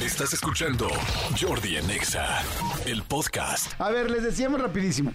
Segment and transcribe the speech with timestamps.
[0.00, 0.88] Estás escuchando
[1.40, 2.42] Jordi en Exa,
[2.84, 3.72] el podcast.
[3.80, 5.12] A ver, les decíamos rapidísimo.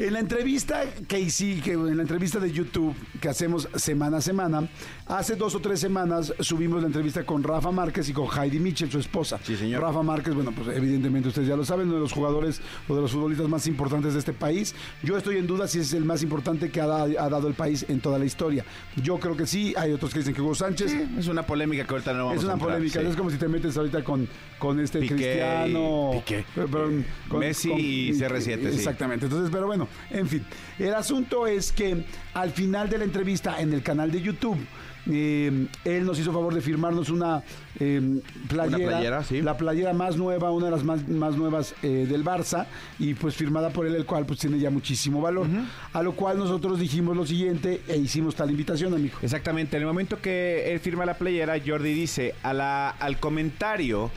[0.00, 4.20] En la entrevista que hice, que en la entrevista de YouTube que hacemos semana a
[4.22, 4.66] semana,
[5.06, 8.90] hace dos o tres semanas subimos la entrevista con Rafa Márquez y con Heidi Mitchell,
[8.90, 9.38] su esposa.
[9.42, 9.82] Sí, señor.
[9.82, 13.02] Rafa Márquez, bueno, pues evidentemente ustedes ya lo saben, uno de los jugadores o de
[13.02, 14.74] los futbolistas más importantes de este país.
[15.02, 17.54] Yo estoy en duda si es el más importante que ha, da- ha dado el
[17.54, 18.64] país en toda la historia.
[19.02, 20.94] Yo creo que sí, hay otros que dicen que Hugo Sánchez.
[21.18, 23.06] Es una polémica que ahorita no vamos Es una a entrar, polémica, sí.
[23.06, 24.26] es como si te metes ahorita con,
[24.58, 26.10] con este Piqué y- Cristiano.
[26.24, 26.44] Piqué.
[26.54, 27.04] perdón,
[27.38, 28.76] Messi y CR7, sí.
[28.78, 29.26] Exactamente.
[29.26, 30.44] Entonces, pero bueno, en fin.
[30.78, 32.04] El asunto es que
[32.34, 34.58] al final de la entrevista en el canal de YouTube,
[35.10, 37.42] eh, él nos hizo favor de firmarnos una
[37.78, 39.40] eh, playera, Una playera, sí.
[39.40, 42.66] la playera más nueva, una de las más, más nuevas eh, del Barça,
[42.98, 45.46] y pues firmada por él, el cual pues tiene ya muchísimo valor.
[45.92, 49.16] A lo cual nosotros dijimos lo siguiente e hicimos tal invitación, amigo.
[49.22, 54.10] Exactamente, en el momento que él firma la playera, Jordi dice a la, al comentario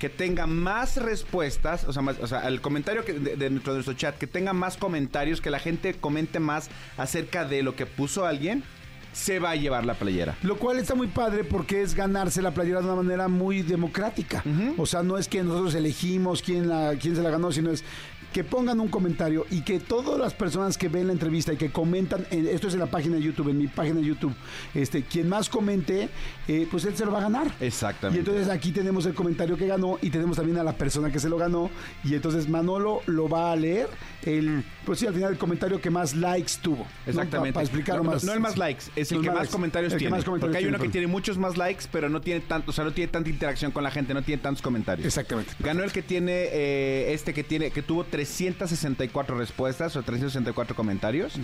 [0.00, 3.92] que tenga más respuestas, o sea, más- o sea al comentario que, de, de nuestro
[3.92, 8.24] chat, que tenga más comentarios, que la gente comente más acerca de lo que puso
[8.26, 8.64] alguien,
[9.12, 10.36] se va a llevar la playera.
[10.42, 14.42] Lo cual está muy padre porque es ganarse la playera de una manera muy democrática.
[14.76, 17.84] O sea, no es que nosotros elegimos quién, la, quién se la ganó, sino es
[18.32, 21.72] que pongan un comentario y que todas las personas que ven la entrevista y que
[21.72, 24.32] comentan, en- esto es en la página de YouTube, en mi página de YouTube,
[24.72, 26.08] este, quien más comente,
[26.46, 27.52] eh, pues él se lo va a ganar.
[27.58, 28.16] Exactamente.
[28.16, 31.18] Y entonces aquí tenemos el comentario que ganó y tenemos también a la persona que
[31.18, 31.70] se lo ganó.
[32.04, 33.88] Y entonces Manolo lo va a leer.
[34.22, 36.84] El, pues sí, al final el comentario que más likes tuvo.
[36.84, 37.10] ¿no?
[37.10, 37.54] Exactamente.
[37.54, 38.22] Para explicarlo no, más.
[38.22, 40.16] no el más likes, es el que más comentarios El que tiene.
[40.16, 42.74] más comentarios porque hay uno que tiene muchos más likes, pero no tiene tanto, o
[42.74, 45.06] sea, no tiene tanta interacción con la gente, no tiene tantos comentarios.
[45.06, 45.52] Exactamente.
[45.58, 51.34] Ganó el que tiene eh, este que tiene que tuvo 364 respuestas o 364 comentarios.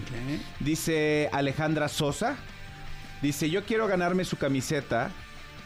[0.60, 2.36] Dice Alejandra Sosa.
[3.22, 5.10] Dice, "Yo quiero ganarme su camiseta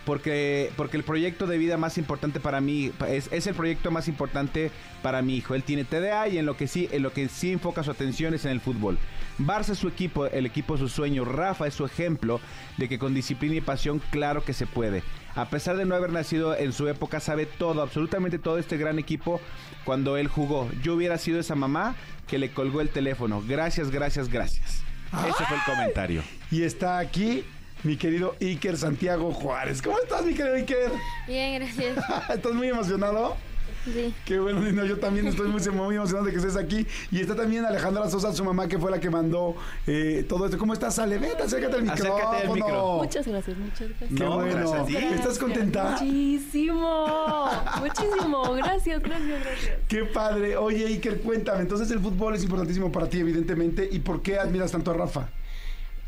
[0.04, 4.08] porque, porque el proyecto de vida más importante para mí es, es el proyecto más
[4.08, 4.70] importante
[5.02, 5.54] para mi hijo.
[5.54, 8.34] Él tiene TDA y en lo que sí, en lo que sí enfoca su atención
[8.34, 8.98] es en el fútbol.
[9.38, 11.24] Barça es su equipo, el equipo es su sueño.
[11.24, 12.40] Rafa es su ejemplo
[12.76, 15.02] de que con disciplina y pasión, claro que se puede.
[15.34, 18.98] A pesar de no haber nacido en su época, sabe todo, absolutamente todo este gran
[18.98, 19.40] equipo
[19.84, 20.68] cuando él jugó.
[20.82, 21.94] Yo hubiera sido esa mamá
[22.26, 23.42] que le colgó el teléfono.
[23.46, 24.82] Gracias, gracias, gracias.
[25.12, 26.22] Ese fue el comentario.
[26.50, 27.44] Y está aquí
[27.82, 29.80] mi querido Iker Santiago Juárez.
[29.82, 30.90] ¿Cómo estás, mi querido Iker?
[31.26, 31.96] Bien, gracias.
[32.34, 33.36] ¿Estás muy emocionado?
[33.84, 34.12] Sí.
[34.26, 36.86] Qué bueno, Nino, yo también estoy muy, muy emocionado de que estés aquí.
[37.10, 40.58] Y está también Alejandra Sosa, su mamá, que fue la que mandó eh, todo esto.
[40.58, 41.16] ¿Cómo estás, Ale?
[41.16, 42.14] Vete, acércate al micrófono.
[42.18, 42.96] Acércate al micro.
[42.98, 44.10] Muchas gracias, muchas gracias.
[44.10, 44.54] Qué No, bueno.
[44.54, 44.96] gracias a ti.
[44.96, 45.96] ¿Estás contenta?
[45.98, 47.48] Muchísimo,
[47.80, 48.52] muchísimo.
[48.52, 49.78] Gracias, gracias, gracias.
[49.88, 50.58] Qué padre.
[50.58, 51.60] Oye, Iker, cuéntame.
[51.62, 53.88] Entonces, el fútbol es importantísimo para ti, evidentemente.
[53.90, 55.30] ¿Y por qué admiras tanto a Rafa?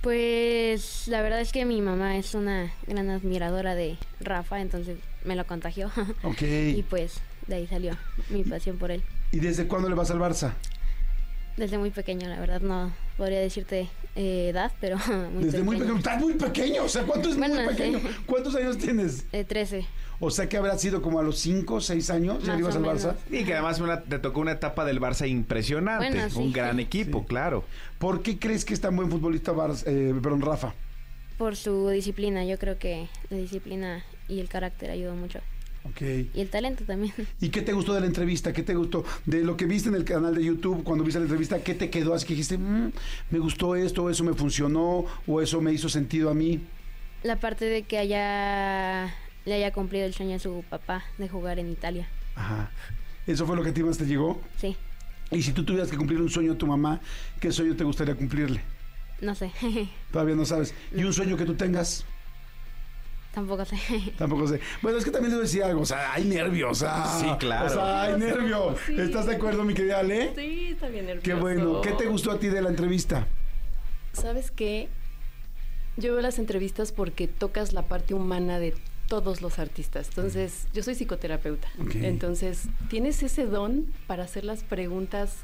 [0.02, 5.36] Pues la verdad es que mi mamá es una gran admiradora de Rafa, entonces me
[5.36, 5.90] lo contagió.
[6.24, 6.42] Ok.
[6.42, 7.96] y pues de ahí salió
[8.30, 9.02] mi pasión por él.
[9.30, 10.52] ¿Y desde cuándo le vas al Barça?
[11.56, 14.96] Desde muy pequeño, la verdad no podría decirte eh, edad, pero
[15.34, 15.98] muy Desde muy pequeño.
[15.98, 16.84] Estás muy pequeño.
[16.84, 17.98] O sea, ¿cuánto es Bueno, muy pequeño?
[18.00, 18.06] sí.
[18.26, 19.26] ¿Cuántos años tienes?
[19.32, 19.86] Eh, 13.
[20.20, 22.44] O sea, que habrá sido como a los 5, 6 años.
[22.44, 22.84] ¿Ya ibas al.
[22.84, 23.16] Barça?
[23.30, 26.08] Y que además una- te tocó una etapa del Barça impresionante.
[26.10, 26.38] Bueno, sí.
[26.38, 27.64] Un gran equipo, claro.
[27.98, 30.74] ¿Por qué crees que es tan buen futbolista Barça, eh, perdón, Rafa?
[31.38, 35.40] Por su disciplina, yo creo que la disciplina y el carácter ayudó mucho.
[36.34, 37.12] Y el talento también.
[37.40, 38.52] ¿Y qué te gustó de la entrevista?
[38.52, 41.24] ¿Qué te gustó de lo que viste en el canal de YouTube cuando viste la
[41.26, 41.62] entrevista?
[41.62, 42.14] ¿Qué te quedó?
[42.14, 42.92] Así que dijiste, "Mm,
[43.30, 46.60] me gustó esto, eso me funcionó, o eso me hizo sentido a mí.
[47.22, 51.58] La parte de que haya le haya cumplido el sueño a su papá de jugar
[51.58, 52.08] en Italia.
[52.36, 52.70] Ajá.
[53.26, 54.40] ¿Eso fue lo que a ti más te llegó?
[54.58, 54.76] Sí,
[55.30, 57.00] Y si tú tuvieras que cumplir un sueño a tu mamá,
[57.40, 58.60] ¿qué sueño te gustaría cumplirle?
[59.20, 59.52] no sé.
[60.12, 60.74] Todavía no sabes.
[60.94, 62.04] ¿Y un sueño que tú tengas?
[63.32, 63.76] Tampoco sé.
[64.18, 64.60] Tampoco sé.
[64.82, 65.80] Bueno, es que también le voy a decir algo.
[65.80, 66.70] O sea, hay nervios.
[66.70, 67.66] O sea, Sí, claro.
[67.66, 68.76] O sea, hay nervio.
[68.86, 69.00] Sí.
[69.00, 70.32] ¿Estás de acuerdo, mi querida Ale?
[70.36, 71.24] Sí, está bien nervioso.
[71.24, 71.80] Qué bueno.
[71.80, 73.26] ¿Qué te gustó a ti de la entrevista?
[74.12, 74.88] ¿Sabes qué?
[75.96, 78.74] Yo veo las entrevistas porque tocas la parte humana de
[79.08, 80.08] todos los artistas.
[80.08, 81.68] Entonces, yo soy psicoterapeuta.
[81.94, 85.36] Entonces, tienes ese don para hacer las preguntas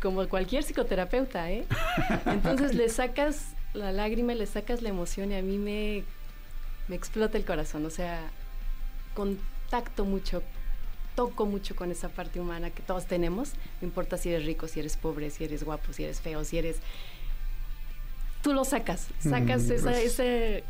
[0.00, 1.64] como cualquier psicoterapeuta, ¿eh?
[2.26, 6.04] Entonces, le sacas la lágrima, le sacas la emoción y a mí me,
[6.88, 7.84] me explota el corazón.
[7.86, 8.20] O sea,
[9.14, 10.42] contacto mucho,
[11.16, 13.52] toco mucho con esa parte humana que todos tenemos.
[13.80, 16.58] No importa si eres rico, si eres pobre, si eres guapo, si eres feo, si
[16.58, 16.76] eres
[18.42, 20.12] tú lo sacas, sacas Mm, esa- gracias.
[20.12, 20.64] ese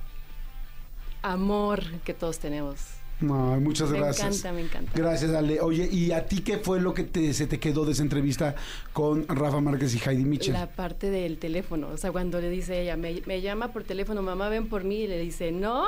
[1.22, 2.78] amor que todos tenemos.
[3.20, 4.40] No, muchas Me gracias.
[4.40, 4.92] encanta, me encanta.
[4.94, 5.60] Gracias, Ale.
[5.60, 8.54] Oye, ¿y a ti qué fue lo que te, se te quedó de esa entrevista
[8.92, 10.52] con Rafa Márquez y Heidi Mitchell?
[10.54, 14.20] La parte del teléfono, o sea, cuando le dice ella, me, me llama por teléfono,
[14.22, 15.84] mamá, ven por mí, y le dice, no,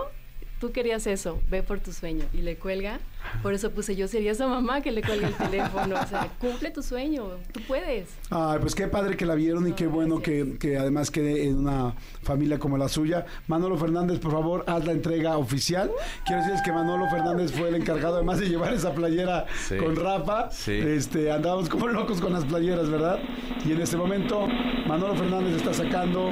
[0.61, 2.99] tú querías eso, ve por tu sueño, y le cuelga.
[3.43, 5.97] Por eso puse yo sería esa mamá que le cuelga el teléfono.
[6.01, 8.09] O sea, cumple tu sueño, tú puedes.
[8.31, 11.59] Ay, pues qué padre que la vieron y qué bueno que, que además quede en
[11.59, 13.27] una familia como la suya.
[13.49, 15.91] Manolo Fernández, por favor, haz la entrega oficial.
[16.25, 19.77] Quiero decirles que Manolo Fernández fue el encargado además de llevar esa playera Sí.
[19.77, 20.51] con Rafa.
[20.53, 20.73] Sí.
[20.73, 23.19] Este, andábamos como locos con las playeras, ¿verdad?
[23.65, 24.47] Y en este momento
[24.87, 26.31] Manolo Fernández está sacando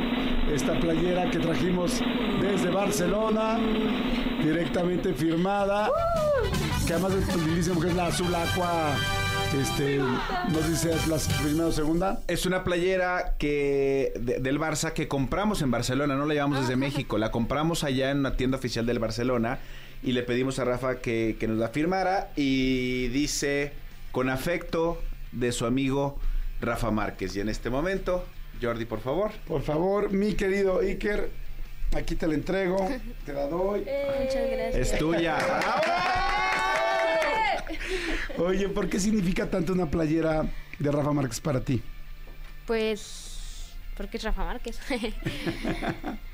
[0.52, 2.00] esta playera que trajimos
[2.40, 3.58] desde Barcelona,
[4.42, 5.90] directamente firmada.
[6.86, 8.94] Que además es lindísimo, que es la azul aqua.
[9.60, 12.20] Este, no sé si es la primera o segunda.
[12.26, 16.74] Es una playera que de- del Barça que compramos en Barcelona, no la llevamos desde
[16.76, 19.60] México, la compramos allá en una tienda oficial del Barcelona
[20.02, 23.72] y le pedimos a Rafa que, que nos la firmara y dice
[24.10, 25.00] con afecto
[25.30, 26.18] de su amigo
[26.60, 27.36] Rafa Márquez.
[27.36, 28.24] Y en este momento,
[28.60, 29.30] Jordi, por favor.
[29.46, 31.30] Por favor, mi querido Iker,
[31.94, 32.88] aquí te la entrego,
[33.24, 33.80] te la doy.
[34.20, 34.92] Muchas gracias.
[34.92, 35.36] Es tuya.
[38.38, 40.44] Oye, ¿por qué significa tanto una playera
[40.78, 41.82] de Rafa Márquez para ti?
[42.66, 44.80] Pues, porque es Rafa Márquez.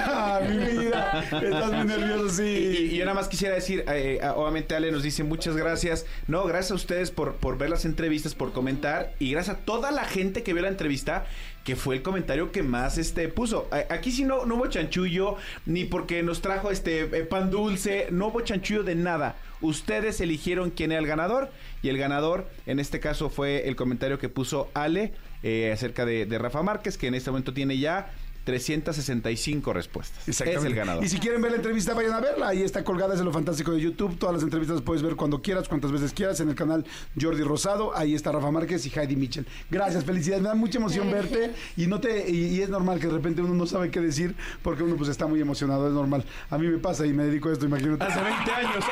[0.00, 1.22] ¡Ah, mi vida!
[1.22, 2.96] Estás muy nervioso, Y, y sí.
[2.96, 6.06] yo nada más quisiera decir, eh, obviamente Ale nos dice muchas gracias.
[6.26, 9.90] No, gracias a ustedes por, por ver las entrevistas, por comentar y gracias a toda
[9.90, 11.26] la gente que vio la entrevista,
[11.64, 13.68] que fue el comentario que más este puso.
[13.90, 15.36] Aquí sí no, no hubo chanchullo,
[15.66, 19.36] ni porque nos trajo este eh, pan dulce, no hubo chanchullo de nada.
[19.60, 21.50] Ustedes eligieron quién era el ganador
[21.82, 25.12] y el ganador en este caso fue el comentario que puso Ale
[25.42, 28.10] eh, acerca de, de Rafa Márquez, que en este momento tiene ya
[28.44, 30.22] 365 respuestas.
[30.22, 30.68] Es Exactamente.
[30.68, 31.04] el ganador.
[31.04, 32.48] Y si quieren ver la entrevista, vayan a verla.
[32.48, 34.18] Ahí está colgada, es de lo fantástico de YouTube.
[34.18, 36.84] Todas las entrevistas las puedes ver cuando quieras, cuantas veces quieras, en el canal
[37.20, 37.96] Jordi Rosado.
[37.96, 39.46] Ahí está Rafa Márquez y Heidi Mitchell.
[39.70, 40.42] Gracias, felicidades.
[40.42, 41.52] Me da mucha emoción verte.
[41.76, 44.34] Y no te y, y es normal que de repente uno no sabe qué decir
[44.62, 46.24] porque uno pues está muy emocionado, es normal.
[46.50, 48.04] A mí me pasa y me dedico a esto, imagínate.
[48.04, 48.84] Hace 20 años.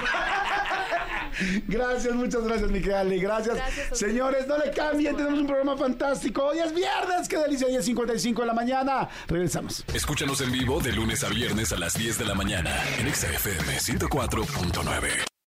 [1.68, 3.18] Gracias, muchas gracias, mi querida Ale.
[3.18, 3.56] Gracias.
[3.56, 3.98] Gracias.
[3.98, 6.44] Señores, no le cambien, tenemos un programa fantástico.
[6.44, 9.08] Hoy es viernes, qué delicia, 10.55 de la mañana.
[9.28, 9.84] Regresamos.
[9.94, 13.78] Escúchanos en vivo de lunes a viernes a las 10 de la mañana en XFM
[13.78, 15.31] 104.9.